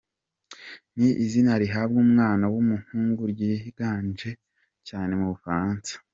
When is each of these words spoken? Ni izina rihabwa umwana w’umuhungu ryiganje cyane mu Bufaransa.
Ni 0.97 1.09
izina 1.23 1.51
rihabwa 1.61 1.97
umwana 2.05 2.45
w’umuhungu 2.53 3.21
ryiganje 3.33 4.29
cyane 4.87 5.11
mu 5.19 5.27
Bufaransa. 5.33 5.93